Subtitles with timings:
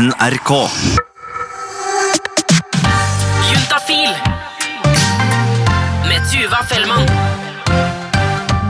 [0.00, 0.50] NRK.
[3.50, 4.14] Juntafil
[6.08, 7.04] med Tuva Fellmann.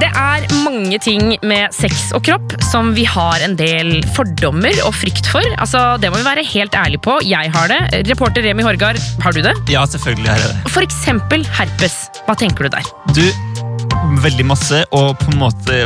[0.01, 4.91] Det er mange ting med sex og kropp som vi har en del fordommer og
[4.99, 5.47] frykt for.
[5.63, 7.21] Altså, Det må vi være helt ærlige på.
[7.23, 7.81] Jeg har det.
[8.11, 9.55] Reporter Remi Horgard, har du det?
[9.71, 10.73] Ja, selvfølgelig har jeg det.
[10.75, 12.09] For eksempel herpes.
[12.27, 12.91] Hva tenker du der?
[13.15, 13.23] Du,
[14.27, 15.85] veldig masse, og på en måte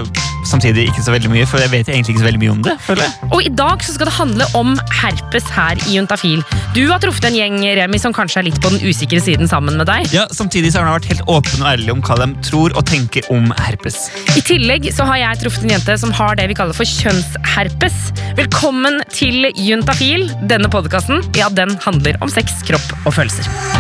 [0.49, 2.75] samtidig ikke så veldig mye, for jeg vet egentlig ikke så veldig mye om det.
[2.85, 3.31] føler jeg.
[3.33, 6.43] Og i dag så skal det handle om herpes her i Juntafil.
[6.75, 9.79] Du har truffet en gjeng Remi, som kanskje er litt på den usikre siden sammen
[9.81, 10.09] med deg.
[10.15, 12.85] Ja, Samtidig så har de vært helt åpen og ærlig om hva de tror og
[12.91, 14.09] tenker om herpes.
[14.37, 17.97] I tillegg så har jeg truffet en jente som har det vi kaller for kjønnsherpes.
[18.39, 20.29] Velkommen til Juntafil.
[20.51, 23.74] Denne podkasten ja, den handler om sex, kropp og følelser.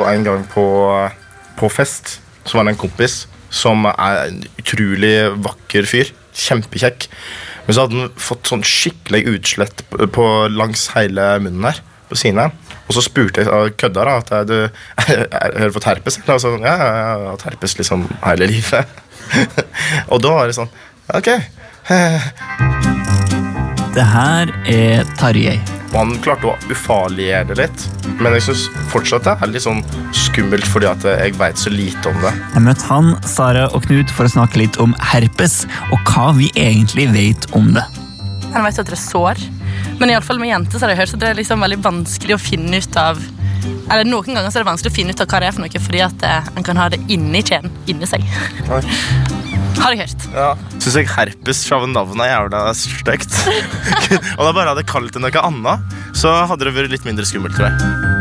[0.00, 0.64] Og en gang på,
[1.60, 2.18] på fest
[2.48, 5.14] så var det en kompis som er en utrolig
[5.44, 6.12] vakker fyr.
[6.40, 7.08] Kjempekjekk.
[7.66, 11.82] Men så hadde han fått sånn skikkelig utslett på, på langs hele munnen her.
[12.10, 12.56] På siden her.
[12.88, 14.56] Og så spurte jeg og kødda da at du,
[15.04, 16.18] har du fått herpes.
[16.24, 19.00] Og så, ja, jeg har hatt herpes liksom hele livet.
[20.12, 20.72] og da var det sånn
[21.14, 21.34] Ok.
[23.90, 25.56] Det her er Tarjei.
[25.90, 27.86] Man han klarte å ufarliggjøre det litt.
[28.20, 29.80] Men jeg syns fortsatt det er litt sånn
[30.14, 32.30] skummelt fordi at jeg veit så lite om det.
[32.54, 36.52] Jeg møtte han, Sara og Knut for å snakke litt om herpes, og hva vi
[36.54, 37.82] egentlig vet om det.
[38.44, 39.42] Jeg vet at det er sår,
[39.98, 41.82] men i alle fall med jenter så har jeg hørt at det er liksom veldig
[41.82, 43.18] vanskelig å finne ut av
[43.90, 45.66] Eller noen ganger så er det vanskelig å finne ut av hva det er for
[45.66, 47.74] noe, fordi at eh, en kan ha det inni kjeden.
[47.90, 48.22] Inni seg.
[48.70, 49.39] Oi.
[49.80, 50.28] Har jeg hørt.
[50.34, 50.50] Ja.
[50.76, 53.36] Syns jeg herpes fra navnet er jævla stygt.
[54.38, 57.26] og da bare hadde jeg kalt det noe annet, så hadde det vært litt mindre
[57.28, 58.20] skummelt, tror jeg.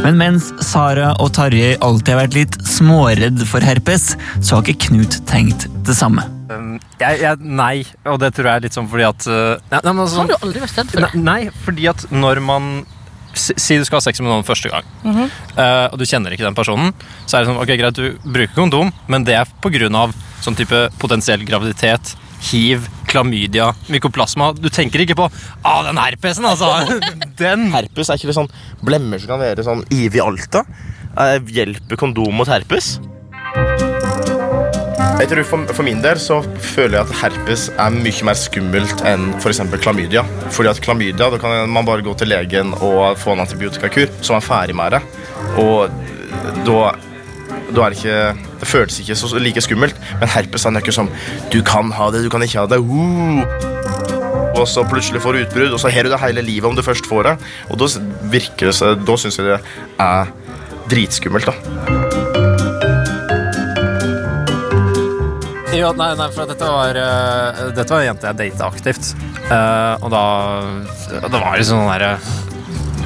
[0.00, 4.88] Men mens Sara og Tarjei alltid har vært litt småredd for herpes, så har ikke
[4.90, 6.24] Knut tenkt det samme.
[6.50, 9.82] Um, jeg, jeg, nei, og det tror jeg er litt sånn fordi at uh, nei,
[9.84, 11.20] nei, men altså, Har du aldri vært redd for det?
[11.20, 12.70] nei, fordi at når man
[13.34, 16.56] Si du skal ha sex med noen første gang, uh, og du kjenner ikke den
[16.56, 16.90] personen,
[17.26, 20.88] så er det sånn, ok, greit, du bruker kondom, men det er av sånn type
[20.98, 22.14] potensiell graviditet,
[22.50, 24.50] hiv, klamydia, mykoplasma.
[24.56, 26.70] Du tenker ikke på ah, den herpesen, altså!
[27.42, 27.68] den!
[27.74, 28.50] Herpes er ikke det sånn
[28.82, 30.64] blemmer som kan være sånn Ivi Alta?
[31.14, 32.96] Uh, hjelper kondom mot herpes?
[35.20, 39.02] Jeg tror for, for min del så føler jeg at herpes er mye mer skummelt
[39.04, 39.58] enn f.eks.
[39.82, 40.22] klamydia.
[40.48, 44.38] Fordi at klamydia, da kan man bare gå til legen og få en antibiotikakur, så
[44.38, 45.02] er ferdig med det.
[45.60, 45.92] Og
[46.64, 46.78] da,
[47.68, 50.00] da er det ikke Det føles ikke så, like skummelt.
[50.22, 51.12] Men herpes er noe som
[51.52, 52.80] Du kan ha det, du kan ikke ha det.
[52.80, 53.44] Uh!
[54.56, 56.84] Og så plutselig får du utbrudd, og så har du det hele livet om du
[56.84, 57.36] først får det.
[57.68, 57.90] Og da
[58.32, 59.60] virker det Da syns jeg det
[60.00, 60.32] er
[60.88, 62.09] dritskummelt, da.
[65.70, 69.12] Jo, nei, nei, for dette var, uh, dette var en jente jeg data aktivt.
[69.46, 70.22] Uh, og da
[71.22, 72.12] Det var liksom sånn derre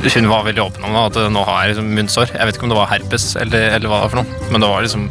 [0.04, 2.32] Hun var veldig åpen om det, at nå har jeg liksom munnsår.
[2.32, 4.64] Jeg vet ikke om det var herpes eller, eller hva det var for noe, men
[4.64, 5.08] det var liksom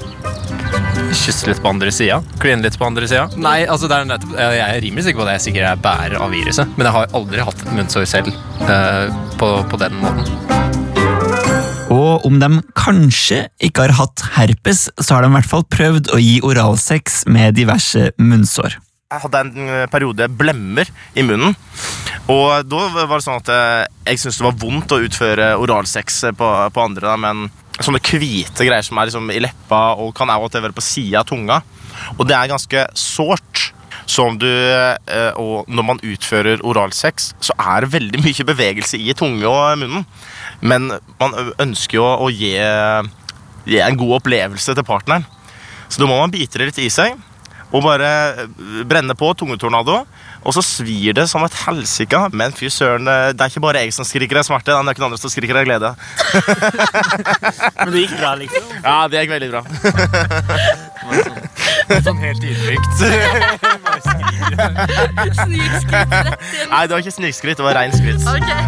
[1.13, 2.19] Kysse litt på andre sida.
[2.41, 3.27] Kline litt på andre sida.
[3.37, 5.37] Nei, altså det er nettopp Jeg er rimelig sikker på det.
[5.45, 8.33] jeg er bærer av viruset, men jeg har aldri hatt et munnsår selv
[8.65, 10.82] uh, på, på den måten.
[11.93, 16.09] Og om de kanskje ikke har hatt herpes, så har de i hvert fall prøvd
[16.15, 18.79] å gi oralsex med diverse munnsår.
[19.13, 21.53] Jeg hadde en eh, periode blemmer i munnen.
[22.31, 26.23] Og da var det sånn at eh, jeg syntes det var vondt å utføre oralsex
[26.39, 27.13] på, på andre.
[27.21, 27.45] Men
[27.77, 31.61] sånne hvite greier som er liksom i leppa og kan være på sida av tunga.
[32.17, 33.69] Og det er ganske sårt.
[34.05, 38.99] Så om du, eh, og når man utfører oralsex, så er det veldig mye bevegelse
[38.99, 40.05] i tunge og munnen.
[40.61, 42.53] Men man ønsker jo å gi,
[43.67, 45.27] gi en god opplevelse til partneren.
[45.87, 47.15] Så da må man bite det litt i seg
[47.73, 48.09] og bare
[48.85, 50.03] brenne på tungetornado.
[50.43, 52.19] Og så svir det som et helsike.
[52.35, 54.69] Men fy søren, det er ikke bare jeg som skriker av smerte.
[54.69, 55.93] Det er noen andre som skriker av glede.
[57.79, 58.63] Men det gikk bra, liksom?
[58.83, 59.63] Ja, det gikk veldig bra.
[62.05, 62.95] Sånn helt ydmykt.
[65.23, 65.83] Rett inn.
[66.71, 68.21] Nei, det var ikke snikskritt, det var rein skryt.
[68.23, 68.63] Okay.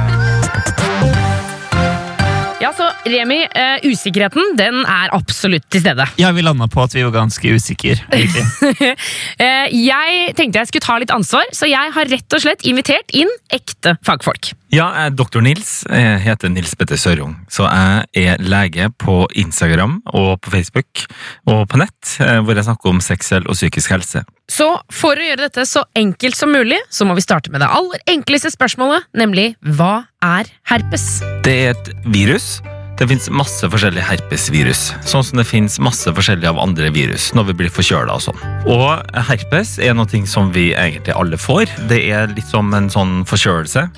[2.65, 6.07] Ja, så Remi, uh, usikkerheten den er absolutt til stede.
[6.17, 8.45] Ja, vi landa på at vi var ganske usikre, egentlig.
[9.35, 13.11] Eh, jeg tenkte jeg skulle ta litt ansvar, så jeg har rett og slett invitert
[13.17, 14.53] inn ekte fagfolk.
[14.73, 15.83] Ja, jeg er doktor Nils.
[15.85, 17.35] Jeg heter Nils Petter Sørung.
[17.51, 21.05] Så jeg er lege på Instagram og på Facebook
[21.45, 24.25] og på nett, eh, hvor jeg snakker om seksuell og psykisk helse.
[24.49, 27.69] Så for å gjøre dette så enkelt som mulig, så må vi starte med det
[27.69, 31.21] aller enkleste spørsmålet, nemlig hva er herpes?
[31.45, 32.57] Det er et virus.
[32.95, 37.49] Det fins masse forskjellige herpesvirus, sånn som det fins masse forskjellige av andre virus når
[37.49, 38.39] vi blir forkjøla og sånn.
[38.71, 41.67] Og herpes er noe som vi egentlig alle får.
[41.91, 43.89] Det er litt som en sånn forkjølelse.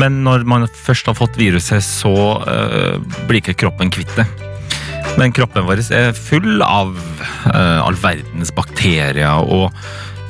[0.00, 2.98] Men når man først har fått viruset, så uh,
[3.28, 4.26] blir ikke kroppen kvitt det.
[5.20, 6.96] Men kroppen vår er full av
[7.46, 9.68] uh, all verdens bakterier og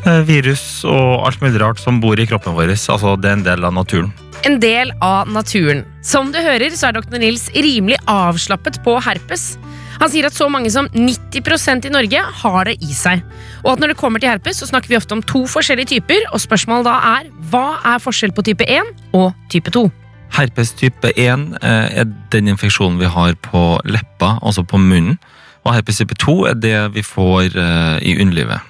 [0.05, 2.75] uh, virus og alt mulig rart som bor i kroppen vår.
[2.75, 4.12] Altså, det er en del av naturen.
[4.44, 5.87] En del av naturen.
[6.05, 7.16] Som du hører, så er dr.
[7.22, 9.55] Nils rimelig avslappet på herpes.
[10.00, 13.23] Han sier at så mange som 90% i Norge har det i seg.
[13.64, 16.26] Og at når det kommer til herpes, så snakker vi ofte om to forskjellige typer,
[16.32, 19.87] og spørsmålet da er hva er forskjell på type 1 og type 2?
[20.35, 25.19] Herpes type 1 eh, er den infeksjonen vi har på leppa, altså på munnen.
[25.64, 28.61] Og herpes type 2 er det vi får eh, i underlivet.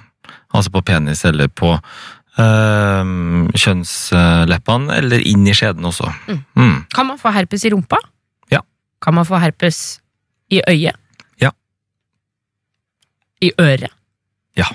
[0.55, 3.05] Altså på penis eller på øh,
[3.51, 6.11] kjønnsleppene, eller inn i skjeden også.
[6.55, 6.85] Mm.
[6.93, 7.99] Kan man få herpes i rumpa?
[8.53, 8.61] Ja.
[9.01, 9.99] Kan man få herpes
[10.53, 10.95] i øyet?
[13.43, 13.91] I øret?
[14.55, 14.69] Ja.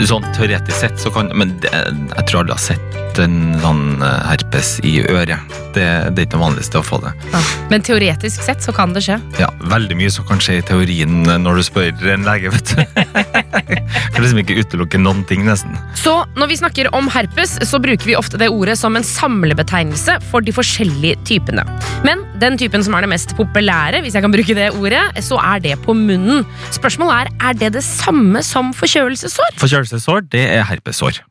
[0.00, 4.20] Sånn teoretisk sett så kan Men det, jeg tror alle har sett en sånn eh,
[4.30, 5.42] herpes i øret.
[5.74, 5.82] Det,
[6.14, 7.10] det er ikke det vanligste å få det.
[7.34, 7.40] Ja.
[7.68, 9.18] Men teoretisk sett så kan det skje.
[9.42, 12.80] Ja, Veldig mye som kan skje i teorien når du spør en lege, vet du.
[14.14, 15.76] kan liksom ikke utelukke noen ting, nesten.
[15.98, 20.16] Så når vi snakker om herpes, så bruker vi ofte det ordet som en samlebetegnelse
[20.30, 21.66] for de forskjellige typene.
[22.06, 25.40] Men den typen som er det mest populære, hvis jeg kan bruke det ordet, så
[25.40, 26.46] er det på munnen.
[26.74, 29.58] Spørsmålet er, er det det samme som forkjølelsessår?
[29.60, 31.22] Forkjølelsessår, det er herpesår.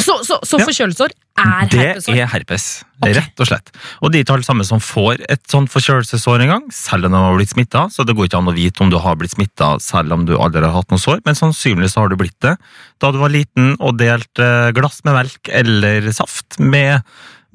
[0.00, 2.14] Så, så, så forkjølelsessår er Det herpesår?
[2.16, 2.64] er herpes,
[2.96, 3.12] okay.
[3.18, 3.72] rett og slett.
[4.00, 7.20] Og de tar det samme som får et sånt forkjølelsessår en gang, selv om de
[7.20, 9.74] har blitt smitta, så det går ikke an å vite om du har blitt smitta
[9.84, 12.56] selv om du aldri har hatt noe sår, men sannsynligvis har du blitt det
[13.02, 17.04] da du var liten og delte glass med melk eller saft med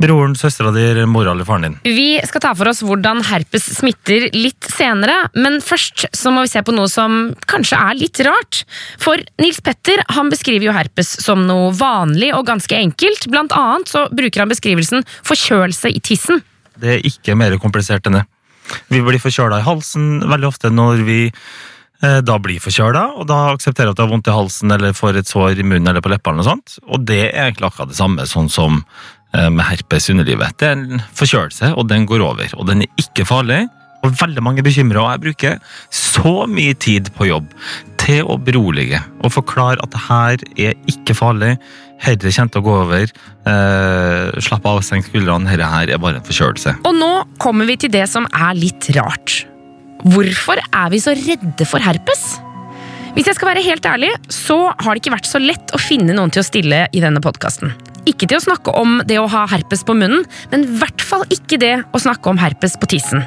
[0.01, 1.77] broren, søstera di, mora eller faren din.
[1.85, 6.51] Vi skal ta for oss hvordan herpes smitter litt senere, men først så må vi
[6.51, 8.63] se på noe som kanskje er litt rart.
[9.01, 13.29] For Nils Petter han beskriver jo herpes som noe vanlig og ganske enkelt.
[13.31, 16.41] Blant annet så bruker han beskrivelsen forkjølelse i tissen.
[16.81, 18.25] Det er ikke mer komplisert enn det.
[18.91, 23.39] Vi blir forkjøla i halsen veldig ofte når vi eh, da blir forkjøla, og da
[23.51, 26.03] aksepterer vi at det har vondt i halsen eller får et sår i munnen eller
[26.03, 26.41] på leppene.
[26.43, 26.77] Og sånt.
[26.87, 28.83] Og det er egentlig akkurat det samme sånn som
[29.31, 30.57] med herpes i underlivet.
[30.59, 32.51] Det er en forkjølelse, og den går over.
[32.59, 33.61] Og den er ikke farlig.
[34.01, 35.57] Og veldig mange bekymrer, og jeg bruker
[35.93, 37.51] så mye tid på jobb
[38.01, 41.53] til å berolige og forklare at det her er ikke farlig.
[42.01, 43.11] Herre kommer til å gå over.
[43.51, 45.49] Eh, slapp av, senk skuldrene.
[45.51, 46.79] Herre her er bare en forkjølelse.
[46.87, 47.11] Og nå
[47.41, 49.43] kommer vi til det som er litt rart.
[50.01, 52.39] Hvorfor er vi så redde for herpes?
[53.13, 56.15] Hvis jeg skal være helt ærlig, så har det ikke vært så lett å finne
[56.17, 57.75] noen til å stille i denne podkasten.
[58.09, 61.25] Ikke til å snakke om det å ha herpes på munnen, men i hvert fall
[61.33, 63.21] ikke det å snakke om herpes på tissen.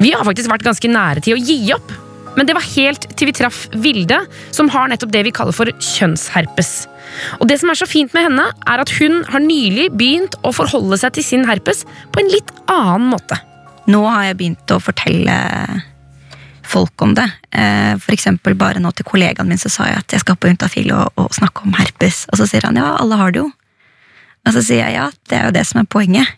[0.00, 1.92] Vi har faktisk vært ganske nære til å gi opp,
[2.34, 4.18] men det var helt til vi traff Vilde,
[4.54, 6.72] som har nettopp det vi kaller for kjønnsherpes.
[7.38, 10.54] Og det som er så fint med henne, er at hun har nylig begynt å
[10.56, 13.38] forholde seg til sin herpes på en litt annen måte.
[13.90, 15.36] Nå har jeg begynt å fortelle
[16.64, 17.26] folk om det.
[17.52, 18.04] F.eks.
[18.04, 20.90] For eksempel bare nå til kollegaen min så sa jeg at jeg skal på Juntafil
[20.96, 22.24] og, og snakke om herpes.
[22.32, 23.50] Og så sier han ja, alle har det jo.
[24.44, 26.32] Og så sier jeg ja, det er jo det som er poenget.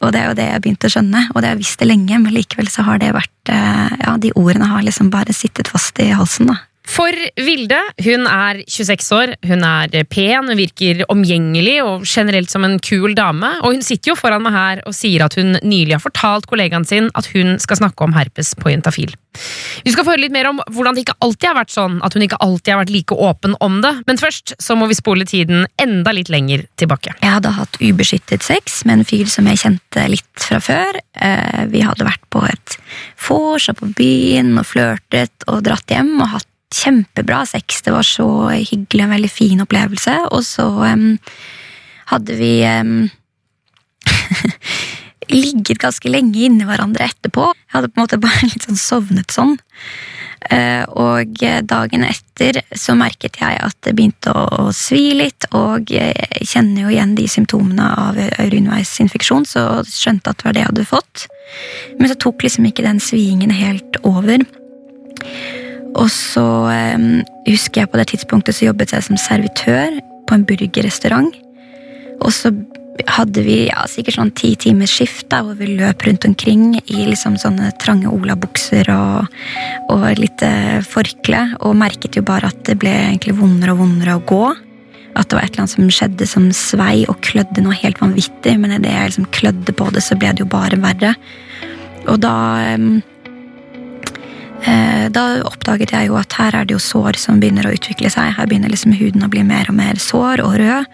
[0.00, 1.82] Og det er jo det jeg har begynt å skjønne, og det har jeg visst
[1.82, 5.34] det lenge, men likevel så har det vært eh, Ja, de ordene har liksom bare
[5.36, 6.56] sittet fast i halsen, da.
[6.88, 12.66] For Vilde hun er 26 år, hun er pen, hun virker omgjengelig og generelt som
[12.66, 13.52] en kul dame.
[13.62, 16.86] Og hun sitter jo foran meg her og sier at hun nylig har fortalt kollegaen
[16.88, 19.14] sin at hun skal snakke om herpes på jentafil.
[19.86, 22.12] Vi skal få høre litt mer om hvordan det ikke alltid har vært sånn, at
[22.16, 23.94] hun ikke alltid har vært like åpen om det.
[24.10, 27.14] Men først så må vi spole tiden enda litt lenger tilbake.
[27.22, 31.00] Jeg hadde hatt ubeskyttet sex med en fyr som jeg kjente litt fra før.
[31.14, 32.76] Eh, Vi hadde vært på et
[33.22, 37.82] vors på byen og flørtet og dratt hjem og hatt kjempebra sex.
[37.82, 40.16] Det var så hyggelig, en veldig fin opplevelse.
[40.32, 41.18] Og så um,
[42.12, 43.10] hadde vi um,
[45.32, 47.52] ligget ganske lenge inni hverandre etterpå.
[47.52, 49.56] Jeg hadde på en måte bare litt sånn sovnet sånn.
[50.50, 51.38] Uh, Og
[51.70, 56.82] dagen etter så merket jeg at det begynte å, å svi litt, og jeg kjenner
[56.88, 61.26] jo igjen de symptomene av urinveisinfeksjon, så skjønte at det var det jeg hadde fått.
[62.00, 64.42] Men så tok liksom ikke den sviingen helt over.
[65.98, 70.46] Og så eh, husker jeg på det tidspunktet så jobbet jeg som servitør på en
[70.48, 71.34] burgerrestaurant.
[72.22, 72.52] Og så
[73.08, 77.06] hadde vi ja, sikkert sånn ti timers skift da, hvor vi løp rundt omkring i
[77.08, 79.32] liksom sånne trange olabukser og,
[79.92, 80.44] og litt
[80.86, 84.44] forkle, og merket jo bare at det ble egentlig vondere og vondere å gå.
[85.16, 88.54] At det var et eller annet som skjedde som svei og klødde noe helt vanvittig,
[88.60, 91.16] men idet jeg liksom klødde på det, så ble det jo bare verre.
[92.08, 92.86] og da eh,
[95.12, 98.30] Da oppdaget jeg jo at her er det jo sår som begynner å utvikle seg.
[98.36, 100.86] Her begynner liksom huden å bli mer og mer sår og rød.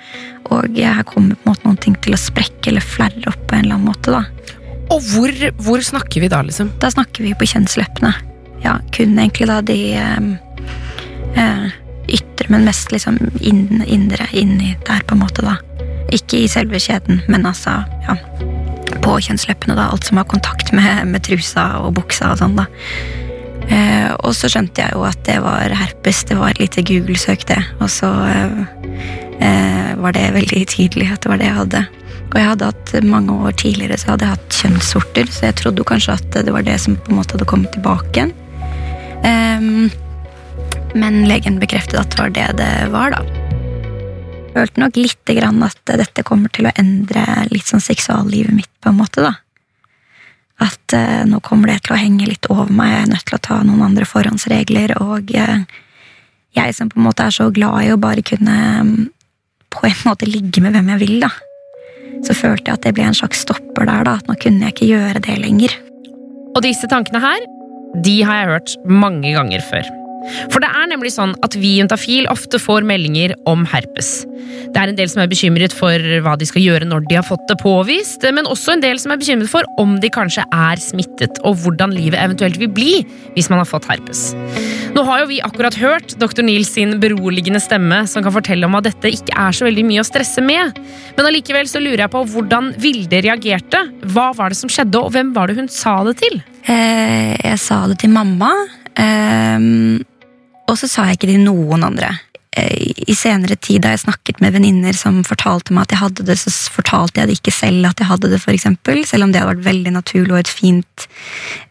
[0.57, 3.59] Og her kommer på en måte noen ting til å sprekke eller flerre opp på
[3.59, 4.15] en eller annen måte.
[4.15, 4.25] da.
[4.89, 6.73] Og hvor, hvor snakker vi da, liksom?
[6.81, 8.15] Da snakker vi på kjønnsleppene.
[8.65, 10.31] Ja, kun egentlig da de em,
[11.37, 11.69] eh,
[12.17, 15.59] ytre, men mest liksom inn, indre, inni der, på en måte, da.
[16.15, 18.17] Ikke i selve kjeden, men altså, ja.
[19.05, 19.91] På kjønnsleppene, da.
[19.93, 22.67] Alt som har kontakt med, med trusa og buksa og sånn, da.
[23.69, 26.25] Eh, og så skjønte jeg jo at det var herpes.
[26.29, 27.61] Det var et lite Google-søk, det.
[27.83, 31.87] Og så eh, var det veldig tydelig at det var det jeg hadde.
[32.29, 35.87] Og jeg hadde hatt mange år tidligere så hadde jeg hatt kjønnssorter, så jeg trodde
[35.89, 38.35] kanskje at det var det som på en måte hadde kommet tilbake igjen.
[39.25, 39.89] Ehm,
[40.99, 43.23] men legen bekreftet at det var det det var, da.
[44.53, 48.93] Følte nok lite grann at dette kommer til å endre litt sånn seksuallivet mitt, på
[48.93, 49.37] en måte, da.
[50.65, 53.39] At eh, nå kommer det til å henge litt over meg, jeg er nødt til
[53.39, 55.61] å ta noen andre forhåndsregler, og eh,
[56.59, 58.57] jeg som på en måte er så glad i å bare kunne
[58.89, 58.97] mm,
[59.75, 61.31] på en måte ligge med hvem jeg vil, da.
[62.27, 64.75] Så følte jeg at det ble en slags stopper der, da, at nå kunne jeg
[64.75, 65.79] ikke gjøre det lenger.
[66.57, 67.47] Og disse tankene her,
[68.03, 69.98] de har jeg hørt mange ganger før.
[70.53, 74.23] For det er nemlig sånn at vi Juntafil ofte får meldinger om herpes.
[74.69, 77.27] Det er en del som er bekymret for hva de skal gjøre når de har
[77.27, 80.81] fått det påvist, men også en del som er bekymret for om de kanskje er
[80.83, 82.93] smittet, og hvordan livet eventuelt vil bli
[83.37, 84.33] hvis man har fått herpes.
[84.97, 86.43] Nå har jo vi akkurat hørt dr.
[86.45, 90.03] Nils sin beroligende stemme som kan fortelle om at dette ikke er så veldig mye
[90.03, 90.81] å stresse med.
[91.17, 93.81] Men allikevel så lurer jeg på hvordan Vilde reagerte.
[94.13, 96.41] Hva var det som skjedde, og hvem var det hun sa det til?
[96.69, 98.51] Eh, jeg sa det til mamma,
[99.01, 100.01] ehm,
[100.69, 102.11] og så sa jeg ikke det til noen andre.
[102.59, 106.27] Eh, I senere tid da jeg snakket med venninner som fortalte meg at jeg hadde
[106.29, 109.33] det, så fortalte jeg det ikke selv at jeg hadde det, for eksempel, selv om
[109.33, 111.09] det hadde vært veldig naturlig og fint,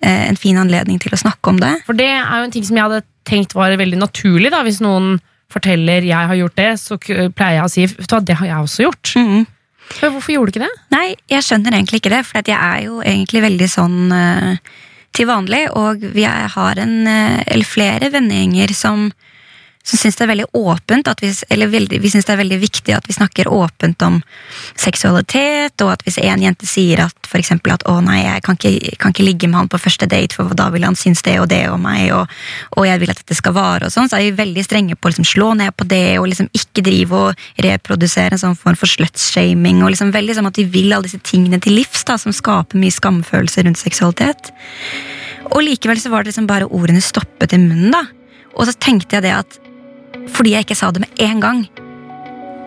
[0.02, 1.74] eh, en fin anledning til å snakke om det.
[1.88, 4.52] For det er jo en ting som jeg hadde tenkt var veldig naturlig.
[4.54, 5.20] da, Hvis noen
[5.52, 8.84] forteller jeg har gjort det, så pleier jeg å si at det har jeg også
[8.88, 9.14] gjort.
[9.16, 9.46] Mhm.
[10.02, 10.80] Men hvorfor gjorde du ikke det?
[10.92, 14.58] Nei, jeg skjønner egentlig ikke det, for jeg er jo egentlig veldig sånn eh,
[15.18, 19.12] til vanlig, og vi har en, eh, eller flere vennegjenger som,
[19.88, 22.96] som syns det er veldig åpent, vi, eller veldig, vi syns det er veldig viktig
[22.96, 24.18] at vi snakker åpent om
[24.76, 28.58] seksualitet, og at hvis en jente sier at for eksempel at 'å nei, jeg kan
[28.60, 31.38] ikke, kan ikke ligge med han på første date, for da vil han synes det
[31.40, 32.28] og det om meg', og,
[32.76, 35.08] og jeg vil at dette skal vare, og sånn, så er vi veldig strenge på
[35.08, 38.76] å liksom slå ned på det, og liksom ikke drive og reprodusere en sånn form
[38.76, 42.18] for slutshaming, og liksom veldig sånn at vi vil alle disse tingene til livs, da,
[42.18, 44.52] som skaper mye skamfølelse rundt seksualitet.
[45.56, 48.04] Og likevel så var det liksom bare ordene stoppet i munnen, da.
[48.58, 49.60] Og så tenkte jeg det at
[50.34, 51.66] fordi jeg ikke sa det med en gang,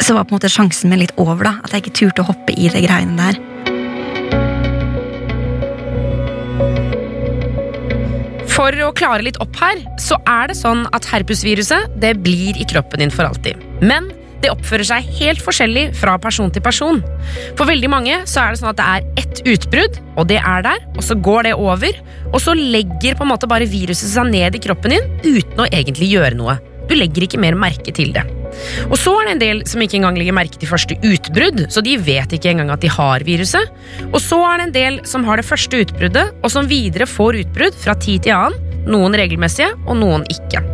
[0.01, 1.55] så var på en måte sjansen min litt over, da.
[1.65, 3.41] At jeg ikke turte å hoppe i de greiene der.
[8.51, 12.67] For å klare litt opp her, så er det sånn at herpesviruset det blir i
[12.69, 13.61] kroppen din for alltid.
[13.81, 17.01] Men det oppfører seg helt forskjellig fra person til person.
[17.59, 20.65] For veldig mange så er det sånn at det er ett utbrudd, og det er
[20.67, 22.01] der, og så går det over,
[22.31, 25.69] og så legger på en måte bare viruset seg ned i kroppen din uten å
[25.69, 26.57] egentlig gjøre noe.
[26.91, 28.25] Du legger ikke mer merke til det.
[28.91, 31.83] Og så er det en del som ikke engang legger merke til første utbrudd, så
[31.87, 33.71] de vet ikke engang at de har viruset.
[34.11, 37.45] Og så er det en del som har det første utbruddet, og som videre får
[37.45, 40.65] utbrudd fra tid til annen, noen regelmessige og noen ikke.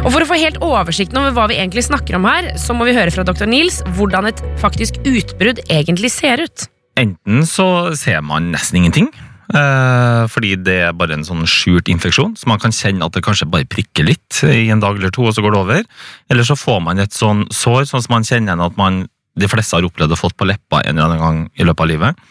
[0.00, 2.88] Og For å få helt oversikten over hva vi egentlig snakker om her, så må
[2.88, 3.44] vi høre fra dr.
[3.50, 6.70] Nils hvordan et faktisk utbrudd egentlig ser ut.
[7.00, 9.10] Enten så ser man nesten ingenting,
[9.50, 13.48] fordi det er bare en sånn skjult infeksjon, så man kan kjenne at det kanskje
[13.50, 15.88] bare prikker litt i en dag eller to, og så går det over.
[16.30, 19.02] Eller så får man et sånn sår, sånn som man kjenner at man,
[19.40, 21.90] de fleste har opplevd å fått på leppa en eller annen gang i løpet av
[21.90, 22.30] livet.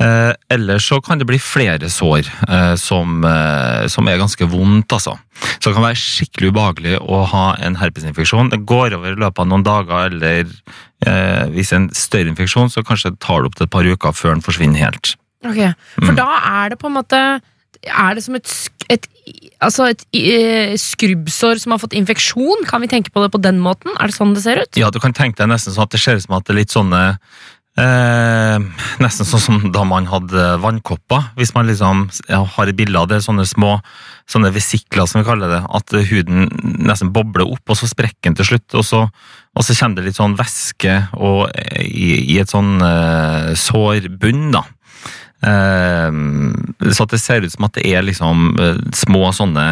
[0.00, 4.94] Eh, eller så kan det bli flere sår eh, som, eh, som er ganske vondt,
[4.96, 5.18] altså.
[5.58, 8.48] Så det kan være skikkelig ubehagelig å ha en herpesinfeksjon.
[8.52, 10.48] Det går over i løpet av noen dager, eller
[11.04, 14.38] eh, hvis en større infeksjon, så kanskje tar det opp til et par uker før
[14.38, 15.18] den forsvinner helt.
[15.46, 15.60] Ok,
[15.96, 17.18] For da er det på en måte
[17.86, 18.50] Er det som et,
[18.92, 19.06] et,
[19.64, 22.66] altså et eh, skrubbsår som har fått infeksjon?
[22.68, 23.94] Kan vi tenke på det på den måten?
[23.96, 24.76] Er det sånn det ser ut?
[24.76, 26.60] Ja, du kan tenke deg nesten sånn at det ser ut som at det er
[26.60, 27.00] litt sånne
[27.80, 28.58] eh,
[29.00, 31.30] Nesten sånn som da man hadde vannkopper.
[31.40, 33.78] Hvis man liksom ja, har et bilde av det, sånne små
[34.30, 35.60] sånne vesikler som vi kaller det.
[35.74, 36.50] At huden
[36.84, 38.76] nesten bobler opp, og så sprekker den til slutt.
[38.78, 42.76] Og så, og så kommer det litt sånn væske og, eh, i, i et sånn
[42.84, 44.66] eh, sårbunn, da.
[45.42, 46.10] Eh,
[46.92, 49.66] så at det ser ut som at det er liksom eh, små sånne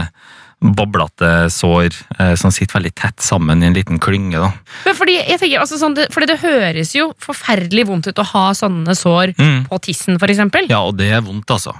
[0.58, 4.40] boblete sår eh, som sitter veldig tett sammen i en liten klynge.
[4.42, 4.48] da.
[4.88, 8.26] Men fordi, jeg tenker, altså sånn, det, fordi det høres jo forferdelig vondt ut å
[8.32, 9.68] ha sånne sår Mm.
[9.70, 10.66] på tissen, for eksempel.
[10.70, 11.76] Ja, og det er vondt, altså.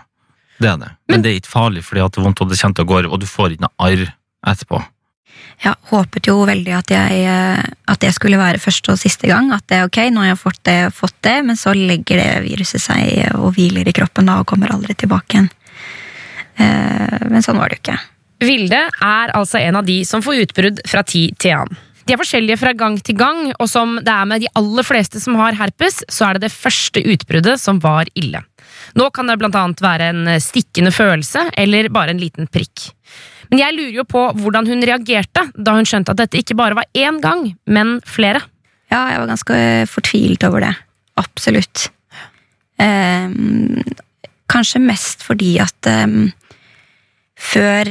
[0.60, 0.92] Det er det.
[1.10, 2.90] Men, det er ikke farlig fordi at det er vondt, og det kommer til å
[2.92, 4.06] gå og du får ikke noe arr
[4.46, 4.80] etterpå.
[5.58, 9.50] Jeg håpet jo veldig at, jeg, at det skulle være første og siste gang.
[9.54, 12.28] At det er ok, nå har jeg fått det, fått det, men så legger det
[12.46, 15.50] viruset seg og hviler i kroppen da og kommer aldri tilbake igjen.
[16.62, 17.98] Eh, Men sånn var det jo ikke.
[18.46, 21.84] Vilde er altså en av de som får utbrudd fra tid til annen.
[22.08, 25.20] De er forskjellige fra gang til gang, og som det er med de aller fleste
[25.20, 28.40] som har herpes, så er det det første utbruddet som var ille.
[28.98, 32.90] Nå kan det annet være en stikkende følelse, eller bare en liten prikk.
[33.48, 36.76] Men jeg lurer jo på hvordan hun reagerte da hun skjønte at dette ikke bare
[36.76, 38.42] var én gang, men flere.
[38.92, 40.74] Ja, jeg var ganske fortvilt over det.
[41.20, 41.88] Absolutt.
[42.78, 43.80] Um,
[44.48, 46.28] kanskje mest fordi at um,
[47.38, 47.90] før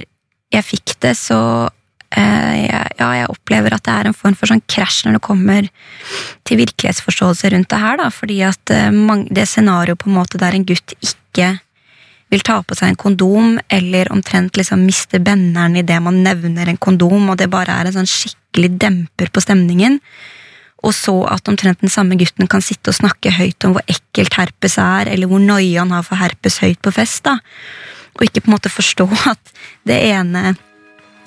[0.54, 1.40] jeg fikk det, så
[2.16, 5.68] jeg, Ja, jeg opplever at det er en form for sånn krasj når det kommer
[6.48, 8.92] til virkelighetsforståelse rundt det her, da, fordi at eh,
[9.30, 11.58] det scenarioet på en måte der en gutt ikke
[12.34, 16.80] vil ta på seg en kondom, eller omtrent liksom mister benneren idet man nevner en
[16.82, 20.02] kondom, og det bare er en sånn skikkelig demper på stemningen.
[20.86, 24.36] Og så at omtrent den samme gutten kan sitte og snakke høyt om hvor ekkelt
[24.38, 27.40] herpes er, eller hvor nøye han har for herpes høyt på fest, da.
[28.18, 29.54] Og ikke på en måte forstå at
[29.88, 30.58] det ene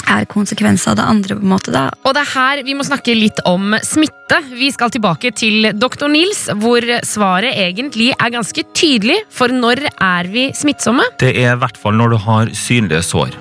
[0.08, 1.88] er konsekvens av det andre, på en måte, da.
[2.04, 4.40] Og det er her vi må snakke litt om smitte.
[4.54, 6.08] Vi skal tilbake til Dr.
[6.12, 9.20] Nils, hvor svaret egentlig er ganske tydelig.
[9.34, 11.06] For når er vi smittsomme?
[11.20, 13.38] Det er i hvert fall når du har synlige sår.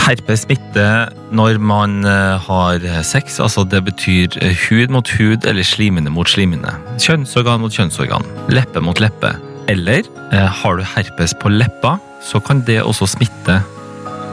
[0.00, 5.66] Herpes smitter når man eh, har sex, altså det betyr eh, hud mot hud eller
[5.66, 6.72] slimene mot slimene.
[7.02, 8.24] Kjønnsorgan mot kjønnsorgan.
[8.54, 9.34] Leppe mot leppe.
[9.70, 13.60] Eller eh, har du herpes på leppa, så kan det også smitte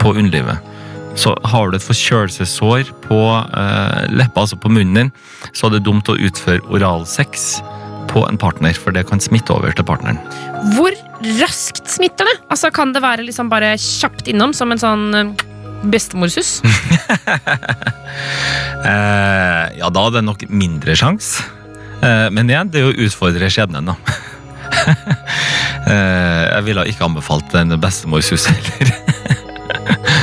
[0.00, 0.67] på underlivet.
[1.18, 5.12] Så har du et forkjølelsessår på eh, leppa, altså på munnen din,
[5.50, 7.58] så er det dumt å utføre oralsex
[8.08, 10.20] på en partner, for det kan smitte over til partneren.
[10.76, 10.94] Hvor
[11.40, 12.36] raskt smitter det?
[12.48, 15.34] Altså Kan det være liksom bare kjapt innom, som en sånn
[15.90, 16.58] bestemorsus?
[18.78, 21.42] Eh, ja, da er det nok mindre sjanse.
[21.98, 23.96] Eh, men igjen, det er jo å utfordre skjebnen, da.
[25.90, 28.94] eh, jeg ville ikke anbefalt en bestemorsus heller.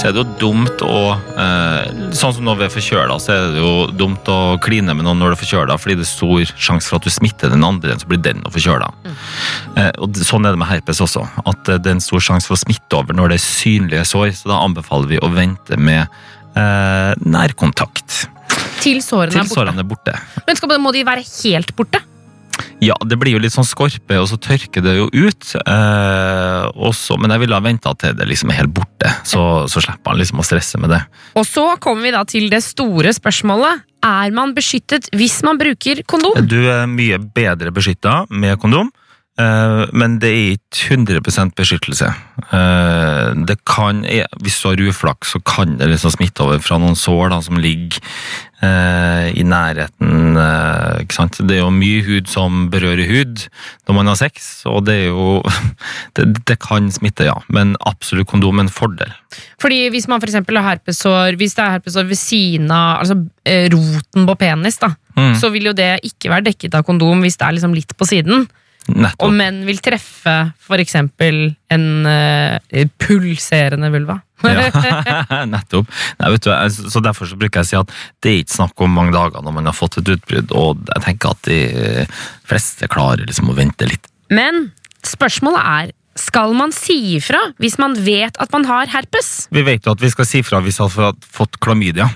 [0.00, 3.50] Så er det jo dumt å eh, Sånn som når vi er forkjøla, så er
[3.52, 6.54] det jo dumt å kline med noen når du er forkjøla, fordi det er stor
[6.56, 8.88] sjanse for at du smitter den andre, så blir den forkjøla.
[9.76, 11.26] Eh, og sånn er det med herpes også.
[11.44, 14.06] At eh, det er en stor sjanse for å smitte over når det er synlige
[14.08, 18.22] sår, så da anbefaler vi å vente med eh, nærkontakt
[18.80, 20.16] Til sårene til er sårene er borte.
[20.48, 22.00] Men skal, må de være helt borte?
[22.80, 25.50] Ja, det blir jo litt sånn skorpe, og så tørker det jo ut.
[25.60, 29.82] Eh, også, men jeg ville ha venta til det liksom er helt borte, så, så
[29.84, 31.02] slipper han liksom å stresse med det.
[31.36, 33.84] Og så kommer vi da til det store spørsmålet.
[34.00, 36.38] Er man beskyttet hvis man bruker kondom?
[36.48, 38.88] Du er mye bedre beskytta med kondom,
[39.92, 42.08] men det er ikke 100 beskyttelse.
[42.52, 44.02] Eh, Det kan,
[44.42, 47.56] hvis du har uflaks, så kan det liksom smitte over fra noen sår da, som
[47.56, 48.00] ligger
[48.60, 50.36] eh, i nærheten.
[50.36, 51.06] eh?
[51.40, 53.46] Det er jo mye hud som berører hud
[53.88, 55.42] når man har sex, og det er jo
[56.16, 59.12] Det, det kan smitte, ja, men absolutt kondom er en fordel.
[59.62, 63.16] Fordi hvis man eksempel har herpesår Hvis det er herpesår ved siden av altså,
[63.46, 65.34] eh, roten på penis, da, Mm.
[65.34, 68.06] så vil jo det ikke være dekket av kondom hvis det er liksom litt på
[68.06, 68.46] siden.
[68.88, 69.26] Nettopp.
[69.28, 70.34] Og menn vil treffe
[70.80, 74.16] eksempel en uh, pulserende vulva.
[74.42, 75.90] Ja, nettopp.
[76.18, 76.50] Nei, vet du,
[76.88, 79.44] så Derfor så bruker jeg å si at det er ikke snakk om mange dager
[79.44, 81.60] når man har fått et utbrudd, og jeg tenker at de
[82.48, 84.08] fleste klarer liksom å vente litt.
[84.32, 84.70] Men
[85.06, 89.48] spørsmålet er skal man si ifra hvis man vet at man har herpes?
[89.54, 92.08] Vi vet jo at vi skal si ifra hvis man har fått klamydia,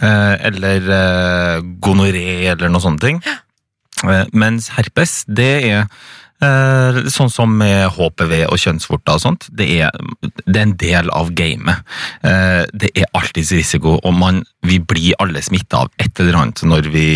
[0.00, 3.22] eh, eller eh, gonoré, eller noe sånne ting.
[4.06, 5.80] Eh, Mens herpes, det er
[6.44, 9.48] eh, sånn som med HPV og kjønnsvorter og sånt.
[9.52, 9.90] Det er,
[10.46, 11.82] det er en del av gamet.
[12.26, 16.62] Eh, Det er alltids risiko, og man, vi blir alle smitta av et eller annet
[16.64, 17.08] når vi,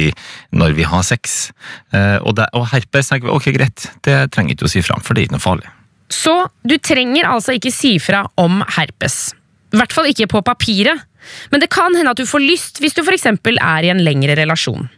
[0.52, 1.52] når vi har sex.
[1.94, 5.14] Og, det, og herpes tenker vi, ok, greit, det trenger ikke å si fram, for
[5.14, 5.72] det er ikke noe farlig.
[6.12, 6.34] Så
[6.66, 9.32] du trenger altså ikke si fra om herpes.
[9.72, 11.00] I hvert fall ikke på papiret.
[11.50, 14.36] Men det kan hende at du får lyst hvis du eksempel er i en lengre
[14.36, 14.90] relasjon.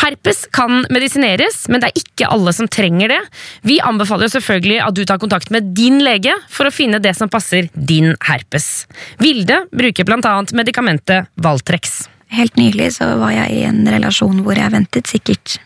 [0.00, 3.20] Herpes kan medisineres, men det er ikke alle som trenger det.
[3.64, 7.30] Vi anbefaler selvfølgelig at du tar kontakt med din lege for å finne det som
[7.32, 8.86] passer din herpes.
[9.22, 12.04] Vilde bruker annet medikamentet Valtrex.
[12.34, 15.58] Helt nylig så var jeg i en relasjon hvor jeg ventet sikkert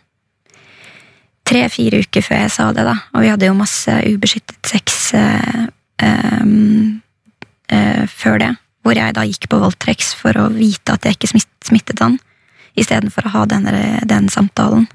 [1.48, 2.94] tre-fire uker før jeg sa det, da.
[3.14, 5.66] Og vi hadde jo masse ubeskyttet sex eh,
[6.04, 7.00] ehm,
[7.72, 8.52] eh, før det.
[8.84, 11.32] Hvor jeg da gikk på Valtrex for å vite at jeg ikke
[11.66, 12.18] smittet han.
[12.78, 13.68] Istedenfor å ha den,
[14.08, 14.86] den samtalen.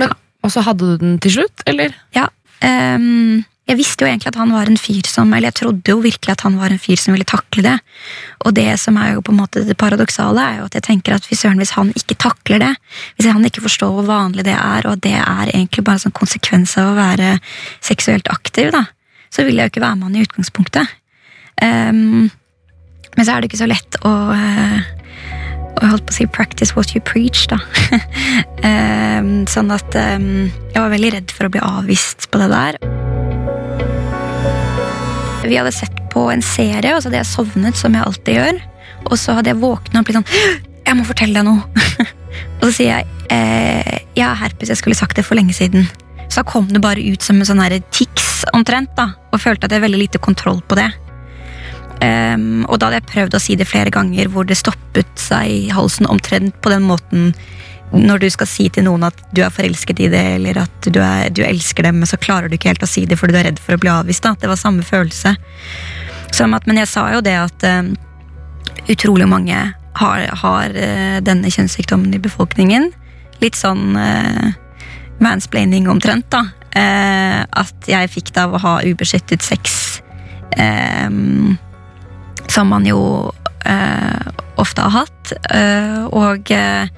[0.00, 1.92] Men Og så hadde du den til slutt, eller?
[2.16, 2.30] Ja.
[2.64, 6.02] Um, jeg visste jo egentlig at han var en fyr som Eller jeg trodde jo
[6.02, 7.76] virkelig at han var en fyr som ville takle det.
[8.44, 11.14] Og det som er jo på en måte det paradoksale, er jo at jeg tenker
[11.14, 12.72] at hvis, hvis han ikke takler det,
[13.16, 16.06] hvis han ikke forstår hvor vanlig det er, og at det er egentlig bare en
[16.06, 17.36] sånn konsekvens av å være
[17.84, 18.86] seksuelt aktiv, da,
[19.30, 20.96] så vil jeg jo ikke være med han i utgangspunktet.
[21.60, 22.30] Um,
[23.16, 24.90] men så er det ikke så lett å eh,
[25.78, 27.60] og holdt på å si 'practice what you preach', da.
[28.66, 32.76] Ehm, sånn at um, jeg var veldig redd for å bli avvist på det der.
[35.46, 38.60] Vi hadde sett på en serie, og så hadde jeg sovnet, som jeg alltid gjør.
[39.08, 40.28] Og så hadde jeg våkna og blitt sånn
[40.84, 41.64] 'Jeg må fortelle deg noe'.
[42.60, 45.88] og så sier jeg eh, 'Jeg har herpes, jeg skulle sagt det for lenge siden'.
[46.30, 49.14] Så da kom det bare ut som en sånn tics omtrent, da.
[49.32, 50.92] Og følte at jeg hadde veldig lite kontroll på det.
[52.00, 55.50] Ehm, og da hadde jeg prøvd å si det flere ganger hvor det stoppet seg
[55.52, 57.34] i halsen omtrent på den måten
[57.90, 61.00] når du skal si til noen at du er forelsket i det, eller at du,
[61.02, 63.40] er, du elsker dem, men så klarer du ikke helt å si det fordi du
[63.40, 64.22] er redd for å bli avvist.
[64.22, 64.36] da.
[64.38, 65.34] Det var samme følelse.
[66.30, 67.90] At, men jeg sa jo det at um,
[68.86, 69.58] utrolig mange
[69.98, 72.92] har, har uh, denne kjønnssykdommen i befolkningen.
[73.42, 74.54] Litt sånn uh,
[75.18, 76.46] mansplaining omtrent, da.
[76.70, 79.98] Uh, at jeg fikk det av å ha ubeskyttet sex.
[80.54, 81.58] ehm,
[82.50, 83.00] som man jo
[83.64, 85.34] eh, ofte har hatt.
[85.54, 86.88] eh, og eh,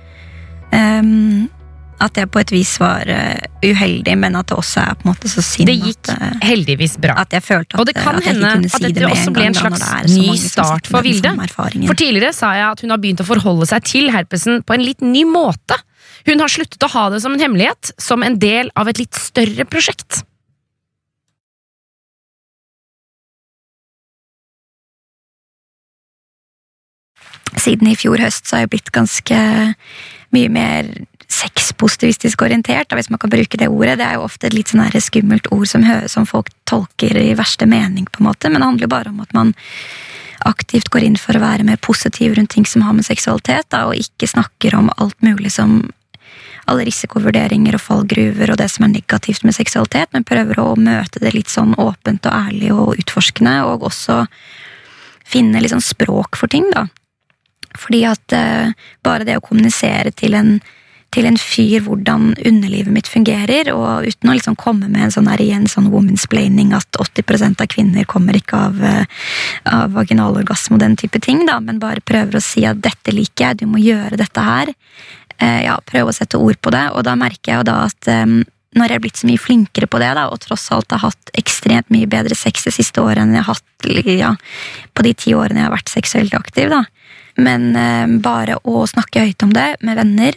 [2.03, 5.11] at det på et vis var eh, uheldig, men at det også er på en
[5.13, 7.15] måte så synd Det gikk at, eh, heldigvis bra.
[7.23, 9.47] at jeg følte at, Og det kan at hende at si det dette også ble
[9.51, 11.35] en slags ny start for Vilde.
[11.87, 14.83] For tidligere sa jeg at hun har begynt å forholde seg til herpesen på en
[14.83, 15.79] litt ny måte.
[16.27, 19.15] Hun har sluttet å ha det som en hemmelighet, som en del av et litt
[19.19, 20.25] større prosjekt.
[27.63, 29.39] Siden i fjor høst så har jeg blitt ganske
[30.33, 30.89] mye mer
[31.33, 33.99] sexpositivistisk orientert, hvis man kan bruke det ordet.
[34.01, 37.33] Det er jo ofte et litt sånn her skummelt ord som, som folk tolker i
[37.39, 39.55] verste mening, på en måte, men det handler jo bare om at man
[40.49, 43.87] aktivt går inn for å være mer positiv rundt ting som har med seksualitet, da,
[43.89, 45.85] og ikke snakker om alt mulig som
[46.71, 51.23] alle risikovurderinger og fallgruver og det som er negativt med seksualitet, men prøver å møte
[51.23, 54.23] det litt sånn åpent og ærlig og utforskende, og også
[55.33, 56.87] finne litt sånn språk for ting, da.
[57.79, 58.73] Fordi at eh,
[59.05, 60.53] bare det å kommunisere til en,
[61.13, 65.31] til en fyr hvordan underlivet mitt fungerer, og uten å liksom komme med en sånn
[65.31, 69.27] her igjen sånn womansplaining at 80% av kvinner kommer ikke av, eh,
[69.73, 73.49] av vaginalorgasme og den type ting, da, men bare prøver å si at dette liker
[73.51, 74.73] jeg, du må gjøre dette her.
[75.39, 78.13] Eh, ja, prøve å sette ord på det, og da merker jeg jo da at
[78.73, 81.33] når jeg er blitt så mye flinkere på det, da, og tross alt har hatt
[81.37, 84.33] ekstremt mye bedre sex det siste året enn jeg har hatt ja,
[84.95, 86.85] på de ti årene jeg har vært seksuelt aktiv, da.
[87.41, 90.37] Men eh, bare å snakke høyt om det med venner,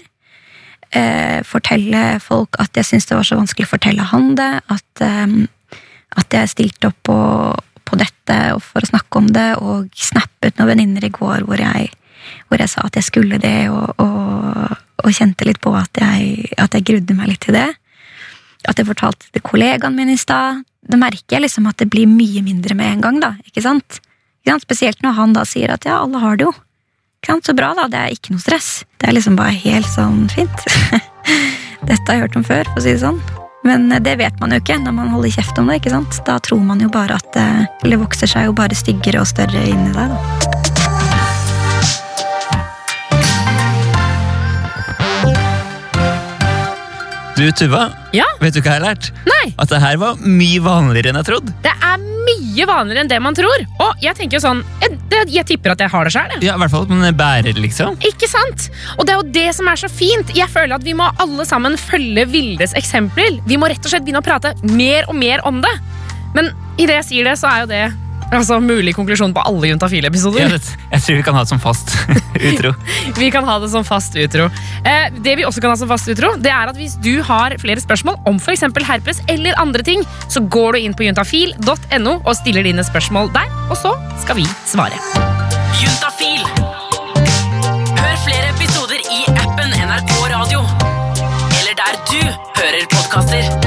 [0.96, 5.04] eh, fortelle folk at jeg syntes det var så vanskelig å fortelle han det, at,
[5.04, 5.36] eh,
[6.22, 7.20] at jeg stilte opp på,
[7.86, 11.92] på dette for å snakke om det, og snappet noen venninner i går hvor jeg,
[12.48, 16.54] hvor jeg sa at jeg skulle det, og, og, og kjente litt på at jeg,
[16.62, 17.68] at jeg grudde meg litt til det.
[18.66, 20.64] At jeg fortalte til kollegaen min i stad.
[20.86, 23.20] Da merker jeg liksom at det blir mye mindre med en gang.
[23.22, 23.36] da?
[23.46, 24.00] Ikke sant?
[24.62, 26.54] Spesielt når han da sier at ja, alle har det jo.
[27.26, 27.88] Så bra, da.
[27.92, 28.70] Det er ikke noe stress.
[29.02, 30.66] Det er liksom bare helt sånn fint.
[31.90, 33.20] Dette har jeg hørt om før, for å si det sånn.
[33.66, 35.80] Men eh, det vet man jo ikke når man holder kjeft om det.
[35.82, 36.20] ikke sant?
[36.28, 37.48] Da tror man jo bare at det,
[37.86, 40.14] eller vokser seg jo bare styggere og større inni deg.
[40.14, 41.36] da.
[47.36, 47.90] Du, Tuva.
[48.16, 48.24] Ja?
[48.40, 49.10] Vet du hva jeg har lært?
[49.28, 51.52] Nei, At det her var mye vanligere enn jeg trodde.
[51.66, 53.66] det er mye vanligere enn det man tror.
[53.84, 54.62] Og jeg tenker jo sånn,
[55.10, 56.36] det- jeg tipper at jeg har det sjøl.
[56.42, 57.98] Ja, i hvert fall at man bærer, liksom.
[58.02, 58.70] Ikke sant?
[58.98, 60.34] Og det er jo det som er så fint.
[60.36, 63.40] Jeg føler at vi må alle sammen følge Vildes eksempler.
[63.46, 65.76] Vi må rett og slett begynne å prate mer og mer om det.
[66.34, 67.84] Men idet jeg sier det, så er jo det
[68.32, 70.46] altså, mulig konklusjon på alle Juntafil-episoder.
[70.56, 70.62] Jeg,
[70.92, 71.94] jeg tror vi kan ha det som fast
[72.50, 72.74] utro.
[73.22, 74.48] Vi kan ha det som fast utro.
[74.86, 77.56] Eh, det vi også kan ha som fast utro, det er at hvis du har
[77.62, 78.66] flere spørsmål om f.eks.
[78.88, 83.52] herpes eller andre ting, så går du inn på juntafil.no og stiller dine spørsmål der,
[83.70, 85.00] og så skal vi svare.
[85.82, 86.44] Juntafil.
[87.96, 90.66] Hør flere episoder i appen NRK Radio.
[91.62, 92.20] Eller der du
[92.60, 93.65] hører podkaster.